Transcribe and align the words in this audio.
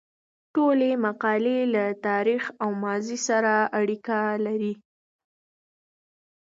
ټولې 0.53 0.91
مقالې 1.05 1.59
له 1.73 1.83
تاریخ 2.07 2.43
او 2.63 2.69
ماضي 2.83 3.17
سره 3.27 3.53
اړیکه 3.79 4.17
لري. 4.45 4.73